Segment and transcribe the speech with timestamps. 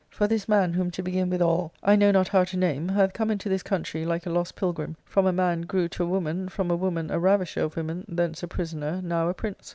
[0.09, 3.29] For this man, whom to begin withal I know not how to name, hath come
[3.29, 6.71] into this country like a lost pilgrim, from a man grew to a woman, from
[6.71, 9.69] a woman a ravisher of women, thence a prisoner, now a prince.